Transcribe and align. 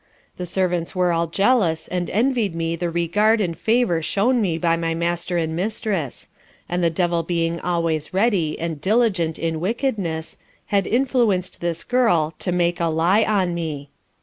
The 0.37 0.47
servants 0.47 0.95
were 0.95 1.11
all 1.13 1.27
jealous, 1.27 1.87
and 1.87 2.09
envied 2.09 2.55
me 2.55 2.75
the 2.75 2.89
regard, 2.89 3.39
and 3.39 3.55
favour 3.55 4.01
shewn 4.01 4.41
me 4.41 4.57
by 4.57 4.75
my 4.75 4.95
master 4.95 5.37
and 5.37 5.55
mistress; 5.55 6.27
and 6.67 6.83
the 6.83 6.89
Devil 6.89 7.21
being 7.21 7.59
always 7.59 8.11
ready, 8.11 8.59
and 8.59 8.81
diligent 8.81 9.37
in 9.37 9.59
wickedness, 9.59 10.39
had 10.73 10.87
influenced 10.87 11.61
this 11.61 11.83
girl, 11.83 12.33
to 12.39 12.51
make 12.51 12.79
a 12.79 12.87
lye 12.87 13.23
on 13.25 13.53
me. 13.53 13.91